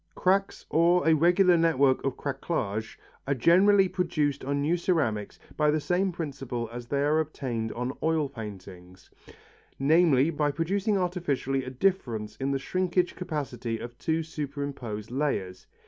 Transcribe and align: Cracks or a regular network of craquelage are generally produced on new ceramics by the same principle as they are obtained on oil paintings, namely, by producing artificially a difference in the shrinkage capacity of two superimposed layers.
Cracks 0.15 0.65
or 0.71 1.07
a 1.07 1.13
regular 1.13 1.57
network 1.57 2.03
of 2.03 2.17
craquelage 2.17 2.97
are 3.27 3.35
generally 3.35 3.87
produced 3.87 4.43
on 4.43 4.59
new 4.59 4.75
ceramics 4.75 5.37
by 5.57 5.69
the 5.69 5.79
same 5.79 6.11
principle 6.11 6.67
as 6.73 6.87
they 6.87 7.03
are 7.03 7.19
obtained 7.19 7.71
on 7.73 7.93
oil 8.01 8.27
paintings, 8.27 9.11
namely, 9.77 10.31
by 10.31 10.49
producing 10.49 10.97
artificially 10.97 11.63
a 11.63 11.69
difference 11.69 12.35
in 12.37 12.49
the 12.49 12.57
shrinkage 12.57 13.15
capacity 13.15 13.77
of 13.77 13.95
two 13.99 14.23
superimposed 14.23 15.11
layers. 15.11 15.67